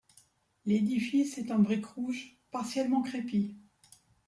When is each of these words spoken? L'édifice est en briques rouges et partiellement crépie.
L'édifice 0.65 1.37
est 1.37 1.51
en 1.51 1.59
briques 1.59 1.85
rouges 1.85 2.29
et 2.33 2.37
partiellement 2.49 3.03
crépie. 3.03 3.55